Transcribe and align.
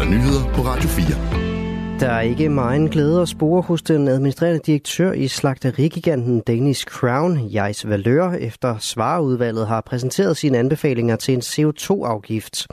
der 0.00 0.06
nyheder 0.06 0.54
på 0.54 0.60
Radio 0.62 0.88
4. 0.88 2.00
Der 2.00 2.08
er 2.08 2.20
ikke 2.20 2.48
meget 2.48 2.90
glæde 2.90 3.22
at 3.22 3.28
spore 3.28 3.62
hos 3.62 3.82
den 3.82 4.08
administrerende 4.08 4.60
direktør 4.66 5.12
i 5.12 5.28
slagterigiganten 5.28 6.40
Danish 6.40 6.84
Crown, 6.86 7.38
Jais 7.38 7.88
Valør, 7.88 8.32
efter 8.32 8.78
svareudvalget 8.78 9.66
har 9.66 9.80
præsenteret 9.80 10.36
sine 10.36 10.58
anbefalinger 10.58 11.16
til 11.16 11.34
en 11.34 11.40
CO2-afgift. 11.40 12.66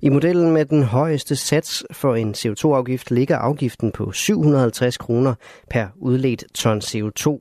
I 0.00 0.08
modellen 0.08 0.52
med 0.52 0.64
den 0.64 0.82
højeste 0.82 1.36
sats 1.36 1.84
for 1.92 2.14
en 2.14 2.34
CO2-afgift 2.34 3.10
ligger 3.10 3.36
afgiften 3.36 3.92
på 3.92 4.12
750 4.12 4.96
kroner 4.96 5.34
per 5.70 5.86
udledt 5.96 6.44
ton 6.54 6.78
CO2. 6.78 7.38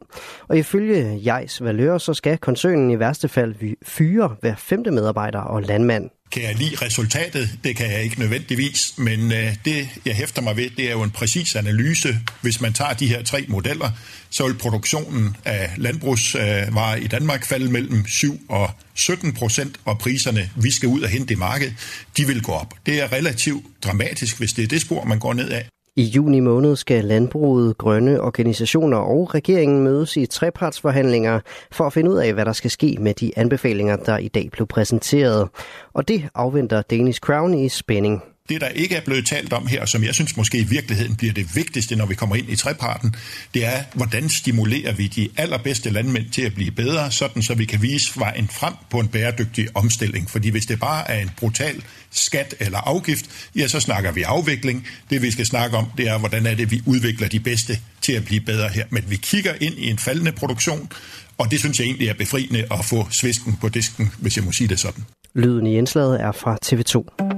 Og 0.48 0.58
ifølge 0.58 1.16
Jais 1.16 1.64
Valør, 1.64 1.98
så 1.98 2.14
skal 2.14 2.38
koncernen 2.38 2.92
i 2.92 3.00
værste 3.00 3.28
fald 3.28 3.56
fyre 3.86 4.36
hver 4.42 4.56
femte 4.56 4.92
medarbejder 4.92 5.40
og 5.40 5.62
landmand. 5.62 6.10
Kan 6.32 6.44
jeg 6.44 6.56
lide 6.56 6.76
resultatet? 6.76 7.60
Det 7.64 7.76
kan 7.76 7.92
jeg 7.92 8.04
ikke 8.04 8.20
nødvendigvis, 8.20 8.94
men 8.98 9.32
øh, 9.32 9.56
det, 9.66 9.90
jeg 10.06 10.16
hæfter 10.16 10.42
mig 10.42 10.58
ved, 10.58 10.70
det 10.78 10.88
er 10.88 10.92
jo 10.92 11.04
en 11.04 11.12
præcis 11.12 11.56
analyse. 11.56 12.20
Hvis 12.42 12.62
man 12.62 12.74
tager 12.74 12.94
de 12.94 13.08
her 13.08 13.24
tre 13.24 13.46
modeller, 13.48 13.92
så 14.30 14.48
vil 14.48 14.54
produktionen 14.54 15.36
af 15.46 15.74
landbrugsvarer 15.78 16.96
øh, 16.98 17.04
i 17.04 17.08
Danmark 17.08 17.46
falde 17.46 17.72
mellem 17.72 18.08
7 18.08 18.42
og 18.50 18.70
17 18.94 19.34
procent, 19.34 19.80
og 19.86 20.00
priserne, 20.00 20.50
vi 20.56 20.72
skal 20.72 20.90
ud 20.90 21.02
og 21.02 21.10
hente 21.10 21.34
i 21.34 21.38
markedet, 21.38 21.74
de 22.18 22.28
vil 22.28 22.42
gå 22.42 22.52
op. 22.52 22.74
Det 22.86 23.02
er 23.02 23.12
relativt 23.12 23.66
dramatisk, 23.84 24.38
hvis 24.38 24.54
det 24.54 24.64
er 24.64 24.68
det 24.68 24.82
spor, 24.82 25.04
man 25.04 25.20
går 25.20 25.34
ned 25.34 25.50
af. 25.50 25.66
I 25.96 26.04
juni 26.04 26.40
måned 26.40 26.76
skal 26.76 27.06
landbruget, 27.06 27.78
grønne 27.78 28.22
organisationer 28.22 28.98
og 28.98 29.36
regeringen 29.36 29.84
mødes 29.84 30.18
i 30.18 30.26
trepartsforhandlinger 30.26 31.40
for 31.72 31.86
at 31.86 31.94
finde 31.94 32.12
ud 32.12 32.18
af, 32.18 32.34
hvad 32.34 32.46
der 32.46 32.54
skal 32.54 32.72
ske 32.72 32.98
med 33.00 33.14
de 33.14 33.32
anbefalinger, 33.36 33.96
der 33.96 34.18
i 34.18 34.28
dag 34.28 34.50
blev 34.52 34.68
præsenteret. 34.68 35.50
Og 35.94 36.08
det 36.08 36.30
afventer 36.36 36.82
Danish 36.82 37.20
Crown 37.20 37.54
i 37.54 37.70
spænding. 37.70 38.24
Det, 38.50 38.62
der 38.62 38.68
ikke 38.68 38.96
er 38.96 39.02
blevet 39.02 39.26
talt 39.26 39.54
om 39.54 39.68
her, 39.68 39.86
som 39.86 40.04
jeg 40.04 40.16
synes 40.16 40.38
måske 40.38 40.58
i 40.58 40.64
virkeligheden 40.64 41.16
bliver 41.16 41.34
det 41.34 41.56
vigtigste, 41.56 41.96
når 41.96 42.06
vi 42.06 42.16
kommer 42.16 42.36
ind 42.36 42.50
i 42.50 42.56
treparten, 42.56 43.16
det 43.54 43.66
er, 43.66 43.84
hvordan 43.94 44.30
stimulerer 44.30 44.94
vi 44.94 45.08
de 45.08 45.30
allerbedste 45.38 45.90
landmænd 45.90 46.30
til 46.30 46.42
at 46.42 46.54
blive 46.54 46.72
bedre, 46.72 47.12
sådan 47.12 47.42
så 47.42 47.54
vi 47.54 47.66
kan 47.66 47.82
vise 47.82 48.20
vejen 48.20 48.48
frem 48.48 48.74
på 48.90 49.00
en 49.00 49.08
bæredygtig 49.08 49.68
omstilling. 49.74 50.30
Fordi 50.30 50.50
hvis 50.50 50.66
det 50.66 50.80
bare 50.80 51.12
er 51.12 51.22
en 51.22 51.30
brutal 51.38 51.84
skat 52.12 52.56
eller 52.60 52.78
afgift, 52.78 53.26
ja, 53.56 53.68
så 53.68 53.80
snakker 53.80 54.12
vi 54.12 54.22
afvikling. 54.22 54.88
Det 55.10 55.22
vi 55.22 55.32
skal 55.32 55.46
snakke 55.46 55.78
om, 55.78 55.86
det 55.98 56.08
er, 56.08 56.18
hvordan 56.18 56.46
er 56.46 56.56
det, 56.56 56.72
vi 56.72 56.82
udvikler 56.86 57.28
de 57.28 57.40
bedste 57.40 57.80
til 58.02 58.14
at 58.14 58.26
blive 58.26 58.42
bedre 58.42 58.70
her. 58.70 58.86
Men 58.90 59.04
vi 59.08 59.16
kigger 59.16 59.54
ind 59.62 59.74
i 59.78 59.90
en 59.90 59.98
faldende 59.98 60.32
produktion, 60.32 60.92
og 61.38 61.52
det 61.52 61.60
synes 61.60 61.80
jeg 61.80 61.86
egentlig 61.86 62.08
er 62.08 62.14
befriende 62.14 62.66
at 62.72 62.86
få 62.86 63.08
svisken 63.12 63.58
på 63.62 63.70
disken, 63.70 64.12
hvis 64.20 64.38
jeg 64.38 64.46
må 64.46 64.52
sige 64.52 64.68
det 64.68 64.80
sådan. 64.80 65.04
Lyden 65.36 65.68
i 65.68 65.78
indslaget 65.78 66.22
er 66.22 66.32
fra 66.32 66.58
TV2. 66.66 67.31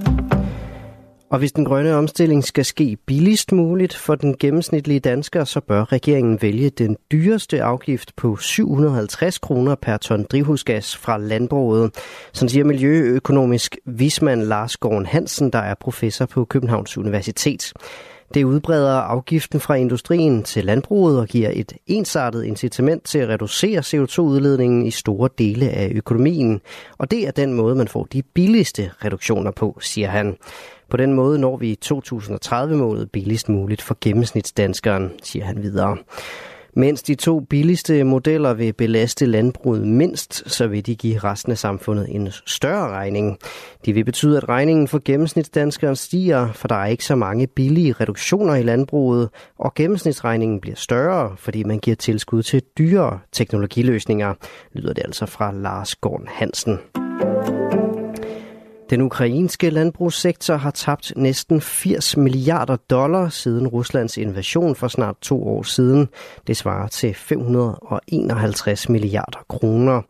Og 1.34 1.40
hvis 1.40 1.52
den 1.52 1.66
grønne 1.66 1.96
omstilling 1.96 2.44
skal 2.44 2.66
ske 2.66 2.98
billigst 3.06 3.52
muligt 3.52 3.96
for 3.96 4.16
den 4.16 4.36
gennemsnitlige 4.40 5.00
dansker, 5.00 5.44
så 5.44 5.60
bør 5.60 5.92
regeringen 5.92 6.42
vælge 6.42 6.70
den 6.70 6.98
dyreste 7.12 7.64
afgift 7.64 8.16
på 8.16 8.38
750 8.38 9.38
kroner 9.38 9.76
per 9.76 9.98
ton 9.98 10.24
drivhusgas 10.24 10.98
fra 10.98 11.18
landbruget. 11.18 11.92
Sådan 12.34 12.50
siger 12.50 12.66
miljøøkonomisk 12.66 13.78
vismand 13.86 14.44
Lars 14.44 14.78
Gården 14.78 15.06
Hansen, 15.06 15.50
der 15.50 15.60
er 15.60 15.74
professor 15.80 16.26
på 16.26 16.46
Københavns 16.46 16.98
Universitet. 16.98 17.74
Det 18.34 18.44
udbreder 18.44 18.94
afgiften 18.94 19.60
fra 19.60 19.76
industrien 19.76 20.44
til 20.44 20.66
landbruget 20.66 21.20
og 21.20 21.28
giver 21.28 21.50
et 21.54 21.74
ensartet 21.88 22.44
incitament 22.44 23.04
til 23.04 23.20
at 23.20 23.30
reducere 23.30 23.80
CO2-udledningen 23.80 24.86
i 24.86 24.92
store 24.92 25.30
dele 25.38 25.70
af 25.70 25.92
økonomien. 25.96 26.62
Og 26.98 27.12
det 27.12 27.28
er 27.28 27.32
den 27.32 27.54
måde, 27.54 27.76
man 27.76 27.88
får 27.88 28.08
de 28.14 28.24
billigste 28.24 28.92
reduktioner 29.06 29.52
på, 29.52 29.78
siger 29.82 30.10
han. 30.10 30.38
På 30.94 30.98
den 30.98 31.14
måde 31.14 31.40
når 31.40 31.58
vi 31.58 31.78
2030-målet 31.86 33.12
billigst 33.12 33.50
muligt 33.50 33.82
for 33.82 33.98
gennemsnitsdanskeren, 34.02 35.12
siger 35.24 35.46
han 35.46 35.64
videre. 35.64 35.98
Mens 36.74 37.04
de 37.04 37.16
to 37.16 37.40
billigste 37.40 38.04
modeller 38.04 38.54
vil 38.54 38.74
belaste 38.74 39.26
landbruget 39.26 39.88
mindst, 39.88 40.52
så 40.52 40.68
vil 40.68 40.86
de 40.86 40.96
give 40.96 41.18
resten 41.18 41.52
af 41.52 41.58
samfundet 41.58 42.06
en 42.10 42.30
større 42.46 42.90
regning. 42.90 43.38
Det 43.86 43.96
vil 43.96 44.06
betyde, 44.06 44.38
at 44.38 44.50
regningen 44.50 44.88
for 44.88 45.02
gennemsnitsdanskeren 45.06 45.96
stiger, 45.96 46.52
for 46.52 46.68
der 46.68 46.76
er 46.76 46.86
ikke 46.86 47.06
så 47.06 47.16
mange 47.16 47.48
billige 47.48 47.94
reduktioner 47.94 48.56
i 48.56 48.64
landbruget, 48.64 49.30
og 49.60 49.74
gennemsnitsregningen 49.74 50.60
bliver 50.60 50.76
større, 50.76 51.38
fordi 51.38 51.64
man 51.64 51.80
giver 51.80 51.96
tilskud 51.96 52.44
til 52.44 52.62
dyre 52.78 53.20
teknologiløsninger, 53.32 54.34
lyder 54.74 54.94
det 54.94 55.04
altså 55.06 55.26
fra 55.26 55.52
Lars 55.52 55.96
Gård 55.96 56.24
Hansen. 56.28 56.80
Den 58.94 59.02
ukrainske 59.02 59.70
landbrugssektor 59.70 60.56
har 60.56 60.72
tabt 60.72 61.14
næsten 61.16 61.62
80 61.62 62.18
milliarder 62.18 62.76
dollar 62.76 63.30
siden 63.30 63.68
Ruslands 63.68 64.18
invasion 64.18 64.76
for 64.76 64.88
snart 64.88 65.16
to 65.22 65.48
år 65.48 65.64
siden. 65.64 66.10
Det 66.48 66.58
svarer 66.58 66.88
til 66.88 67.14
551 67.14 68.90
milliarder 68.90 69.46
kroner. 69.50 70.02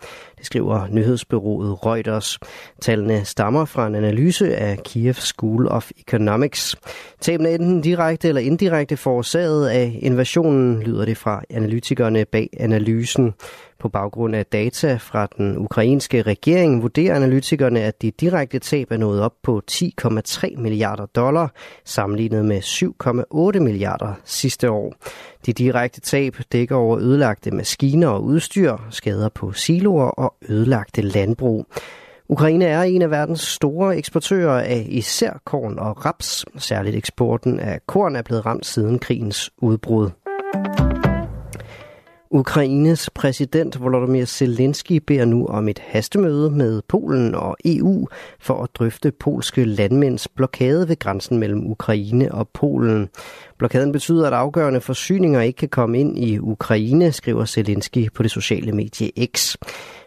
Det 0.44 0.48
skriver 0.48 0.88
nyhedsbyrået 0.88 1.86
Reuters. 1.86 2.40
Tallene 2.82 3.26
stammer 3.26 3.66
fra 3.66 3.88
en 3.88 3.96
analyse 3.96 4.56
af 4.56 4.78
Kiev 4.84 5.14
School 5.14 5.68
of 5.68 5.92
Economics. 5.98 6.76
Tabene 7.22 7.50
er 7.50 7.56
enten 7.56 7.82
direkte 7.82 8.28
eller 8.28 8.42
indirekte 8.42 8.98
forårsaget 8.98 9.70
af 9.70 10.00
invasionen, 10.02 10.84
lyder 10.84 11.06
det 11.06 11.18
fra 11.18 11.42
analytikerne 11.50 12.26
bag 12.26 12.50
analysen. 12.60 13.34
På 13.80 13.90
baggrund 13.90 14.36
af 14.36 14.46
data 14.46 14.96
fra 14.96 15.28
den 15.38 15.58
ukrainske 15.58 16.22
regering 16.22 16.82
vurderer 16.82 17.16
analytikerne, 17.16 17.82
at 17.82 18.02
de 18.02 18.12
direkte 18.12 18.60
tab 18.60 18.92
er 18.92 18.98
nået 18.98 19.22
op 19.22 19.34
på 19.44 19.62
10,3 19.72 20.62
milliarder 20.62 21.06
dollar, 21.06 21.52
sammenlignet 21.86 22.46
med 22.46 22.62
7,8 23.56 23.60
milliarder 23.60 24.14
sidste 24.26 24.72
år. 24.72 24.94
De 25.46 25.54
direkte 25.54 26.02
tab 26.02 26.36
dækker 26.52 26.76
over 26.76 27.00
ødelagte 27.00 27.52
maskiner 27.52 28.08
og 28.08 28.24
udstyr, 28.24 28.78
skader 28.90 29.30
på 29.30 29.52
siloer 29.52 30.06
og 30.06 30.36
ødelagte 30.50 31.02
landbrug. 31.02 31.66
Ukraine 32.30 32.66
er 32.66 32.84
en 32.84 33.02
af 33.02 33.12
verdens 33.12 33.42
store 33.42 33.98
eksportører 33.98 34.60
af 34.62 34.86
især 34.90 35.42
korn 35.46 35.80
og 35.80 36.06
raps. 36.06 36.46
Særligt 36.58 36.96
eksporten 36.96 37.60
af 37.60 37.80
korn 37.88 38.16
er 38.16 38.22
blevet 38.22 38.46
ramt 38.46 38.66
siden 38.66 39.00
krigens 39.00 39.52
udbrud. 39.58 40.10
Ukraines 42.36 43.10
præsident 43.10 43.82
Volodymyr 43.82 44.26
Zelensky 44.26 45.02
beder 45.08 45.26
nu 45.26 45.46
om 45.46 45.68
et 45.68 45.80
hastemøde 45.80 46.50
med 46.50 46.82
Polen 46.88 47.36
og 47.36 47.58
EU 47.66 48.08
for 48.40 48.64
at 48.64 48.70
drøfte 48.76 49.12
polske 49.12 49.66
landmænds 49.66 50.28
blokade 50.28 50.90
ved 50.90 51.00
grænsen 51.00 51.38
mellem 51.38 51.72
Ukraine 51.72 52.34
og 52.34 52.50
Polen. 52.54 53.10
Blokaden 53.58 53.92
betyder, 53.92 54.28
at 54.28 54.34
afgørende 54.34 54.82
forsyninger 54.82 55.42
ikke 55.42 55.58
kan 55.58 55.70
komme 55.70 56.00
ind 56.00 56.18
i 56.18 56.40
Ukraine, 56.40 57.12
skriver 57.12 57.46
Zelensky 57.46 58.12
på 58.14 58.24
det 58.24 58.32
sociale 58.32 58.72
medie 58.72 59.12
X. 59.36 59.56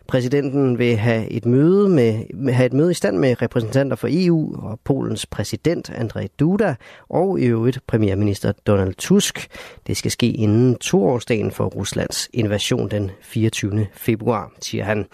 Præsidenten 0.08 0.78
vil 0.78 0.96
have 0.96 1.30
et 1.30 1.46
møde 1.46 1.88
med 1.88 2.52
have 2.52 2.66
et 2.66 2.72
møde 2.72 2.90
i 2.90 2.94
stand 2.94 3.18
med 3.18 3.42
repræsentanter 3.42 3.96
for 3.96 4.08
EU 4.10 4.56
og 4.62 4.80
Polens 4.84 5.26
præsident 5.26 5.90
Andrzej 5.90 6.28
Duda 6.40 6.74
og 7.08 7.40
i 7.40 7.44
øvrigt 7.44 7.78
premierminister 7.86 8.52
Donald 8.66 8.94
Tusk. 8.94 9.48
Det 9.86 9.96
skal 9.96 10.10
ske 10.10 10.26
inden 10.26 10.74
toårsdagen 10.74 11.50
for 11.50 11.64
Ruslands 11.64 12.28
invasion 12.32 12.90
den 12.90 13.10
24. 13.22 13.86
februar, 13.92 14.52
siger 14.60 14.84
han. 14.84 15.06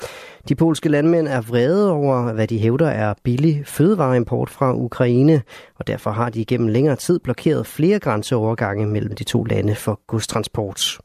De 0.48 0.54
polske 0.54 0.88
landmænd 0.88 1.28
er 1.28 1.40
vrede 1.40 1.92
over, 1.92 2.32
hvad 2.32 2.46
de 2.46 2.58
hævder 2.58 2.88
er 2.88 3.14
billig 3.22 3.62
fødevareimport 3.66 4.50
fra 4.50 4.74
Ukraine, 4.74 5.42
og 5.78 5.86
derfor 5.86 6.10
har 6.10 6.30
de 6.30 6.44
gennem 6.44 6.68
længere 6.68 6.96
tid 6.96 7.18
blokeret 7.18 7.66
flere 7.66 7.98
grænseovergange 7.98 8.86
mellem 8.86 9.14
de 9.14 9.24
to 9.24 9.44
lande 9.44 9.74
for 9.74 10.00
godstransport. 10.06 10.98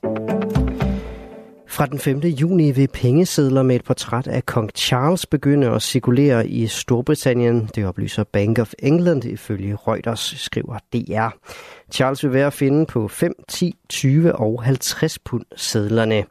Fra 1.77 1.85
den 1.85 1.99
5. 1.99 2.19
juni 2.19 2.71
vil 2.71 2.87
pengesedler 2.87 3.63
med 3.63 3.75
et 3.75 3.83
portræt 3.83 4.27
af 4.27 4.45
kong 4.45 4.69
Charles 4.75 5.25
begynde 5.25 5.67
at 5.67 5.81
cirkulere 5.81 6.47
i 6.47 6.67
Storbritannien. 6.67 7.69
Det 7.75 7.85
oplyser 7.85 8.23
Bank 8.23 8.59
of 8.59 8.73
England 8.79 9.25
ifølge 9.25 9.75
Reuters, 9.75 10.33
skriver 10.37 10.77
DR. 10.93 11.29
Charles 11.91 12.23
vil 12.23 12.33
være 12.33 12.47
at 12.47 12.53
finde 12.53 12.85
på 12.85 13.07
5, 13.07 13.33
10, 13.47 13.75
20 13.89 14.35
og 14.35 14.63
50 14.63 15.19
pund 15.19 15.45
sedlerne. 15.55 16.25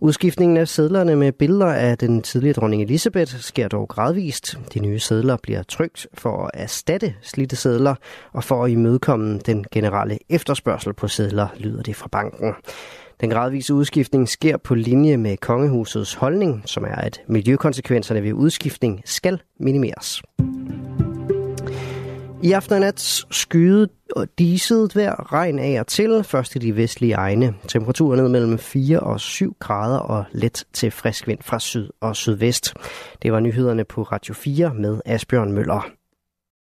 Udskiftningen 0.00 0.56
af 0.56 0.68
sedlerne 0.68 1.16
med 1.16 1.32
billeder 1.32 1.72
af 1.72 1.98
den 1.98 2.22
tidligere 2.22 2.54
dronning 2.54 2.82
Elisabeth 2.82 3.34
sker 3.36 3.68
dog 3.68 3.88
gradvist. 3.88 4.58
De 4.74 4.80
nye 4.80 4.98
sedler 4.98 5.36
bliver 5.42 5.62
trygt 5.62 6.06
for 6.14 6.44
at 6.44 6.50
erstatte 6.54 7.14
slidte 7.22 7.56
sedler 7.56 7.94
og 8.32 8.44
for 8.44 8.64
at 8.64 8.70
imødekomme 8.70 9.38
den 9.38 9.64
generelle 9.72 10.18
efterspørgsel 10.28 10.94
på 10.94 11.08
sedler, 11.08 11.48
lyder 11.56 11.82
det 11.82 11.96
fra 11.96 12.08
banken. 12.12 12.54
Den 13.20 13.30
gradvise 13.30 13.74
udskiftning 13.74 14.28
sker 14.28 14.56
på 14.56 14.74
linje 14.74 15.16
med 15.16 15.36
kongehusets 15.36 16.14
holdning, 16.14 16.62
som 16.66 16.84
er, 16.84 16.94
at 16.94 17.20
miljøkonsekvenserne 17.28 18.22
ved 18.22 18.32
udskiftning 18.32 19.02
skal 19.04 19.40
minimeres. 19.60 20.22
I 22.42 22.52
aften 22.52 22.74
og 22.74 22.80
nat 22.80 23.00
skyde 23.30 23.88
og 24.16 24.26
diset 24.38 24.96
vejr, 24.96 25.32
regn 25.32 25.58
af 25.58 25.80
og 25.80 25.86
til, 25.86 26.24
først 26.24 26.56
i 26.56 26.58
de 26.58 26.76
vestlige 26.76 27.14
egne. 27.14 27.54
Temperaturen 27.68 28.20
ned 28.20 28.28
mellem 28.28 28.58
4 28.58 29.00
og 29.00 29.20
7 29.20 29.56
grader 29.58 29.98
og 29.98 30.24
let 30.32 30.64
til 30.72 30.90
frisk 30.90 31.26
vind 31.26 31.38
fra 31.42 31.58
syd 31.58 31.88
og 32.00 32.16
sydvest. 32.16 32.74
Det 33.22 33.32
var 33.32 33.40
nyhederne 33.40 33.84
på 33.84 34.02
Radio 34.02 34.34
4 34.34 34.74
med 34.74 35.00
Asbjørn 35.06 35.52
Møller. 35.52 35.97